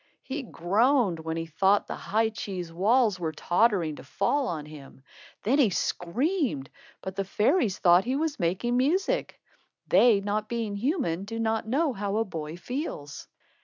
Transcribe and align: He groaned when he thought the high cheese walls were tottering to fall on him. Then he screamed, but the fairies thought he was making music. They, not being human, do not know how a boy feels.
He 0.23 0.41
groaned 0.41 1.19
when 1.19 1.37
he 1.37 1.45
thought 1.45 1.85
the 1.85 1.93
high 1.95 2.29
cheese 2.29 2.73
walls 2.73 3.19
were 3.19 3.31
tottering 3.31 3.97
to 3.97 4.03
fall 4.03 4.47
on 4.47 4.65
him. 4.65 5.03
Then 5.43 5.59
he 5.59 5.69
screamed, 5.69 6.71
but 7.03 7.15
the 7.15 7.23
fairies 7.23 7.77
thought 7.77 8.05
he 8.05 8.15
was 8.15 8.39
making 8.39 8.75
music. 8.77 9.39
They, 9.87 10.19
not 10.19 10.49
being 10.49 10.75
human, 10.75 11.23
do 11.25 11.39
not 11.39 11.67
know 11.67 11.93
how 11.93 12.17
a 12.17 12.25
boy 12.25 12.57
feels. 12.57 13.27